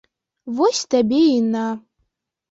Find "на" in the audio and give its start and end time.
1.57-1.65